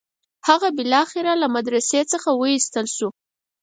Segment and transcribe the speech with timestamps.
[0.47, 3.09] هغه بالاخره له مدرسې څخه وایستل شو.